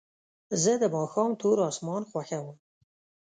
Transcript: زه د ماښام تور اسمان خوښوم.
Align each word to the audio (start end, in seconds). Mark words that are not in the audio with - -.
زه 0.61 0.71
د 0.81 0.83
ماښام 0.95 1.31
تور 1.41 1.57
اسمان 1.69 2.03
خوښوم. 2.09 2.57